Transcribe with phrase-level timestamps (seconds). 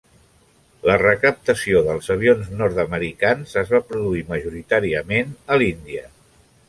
[0.89, 6.09] La recaptació dels avions nord-americans es va produir majoritàriament a l'Índia.